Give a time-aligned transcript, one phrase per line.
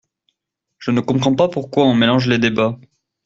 [0.79, 2.79] Je ne comprends pas pourquoi on mélange les débats.